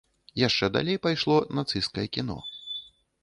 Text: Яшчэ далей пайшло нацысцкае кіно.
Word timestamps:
Яшчэ 0.47 0.69
далей 0.77 0.97
пайшло 1.05 1.35
нацысцкае 1.59 2.07
кіно. 2.19 2.39